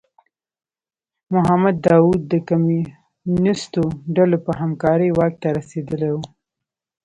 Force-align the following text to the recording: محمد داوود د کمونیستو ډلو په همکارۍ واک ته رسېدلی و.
محمد 1.33 1.75
داوود 1.89 2.21
د 2.31 2.33
کمونیستو 2.47 3.83
ډلو 4.15 4.37
په 4.45 4.51
همکارۍ 4.61 5.09
واک 5.17 5.33
ته 5.41 5.47
رسېدلی 5.57 6.09
و. 6.13 6.17